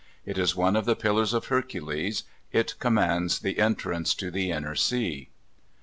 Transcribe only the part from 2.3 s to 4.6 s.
it commands the entrance to the